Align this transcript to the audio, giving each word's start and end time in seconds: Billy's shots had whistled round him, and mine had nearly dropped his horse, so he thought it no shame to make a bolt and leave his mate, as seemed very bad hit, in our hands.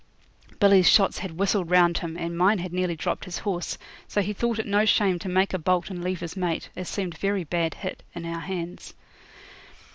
Billy's 0.59 0.89
shots 0.89 1.19
had 1.19 1.37
whistled 1.37 1.69
round 1.69 1.99
him, 1.99 2.17
and 2.17 2.35
mine 2.35 2.57
had 2.57 2.73
nearly 2.73 2.95
dropped 2.95 3.25
his 3.25 3.37
horse, 3.37 3.77
so 4.07 4.19
he 4.23 4.33
thought 4.33 4.57
it 4.57 4.65
no 4.65 4.83
shame 4.83 5.19
to 5.19 5.29
make 5.29 5.53
a 5.53 5.59
bolt 5.59 5.91
and 5.91 6.03
leave 6.03 6.21
his 6.21 6.35
mate, 6.35 6.69
as 6.75 6.89
seemed 6.89 7.19
very 7.19 7.43
bad 7.43 7.75
hit, 7.75 8.01
in 8.15 8.25
our 8.25 8.39
hands. 8.39 8.95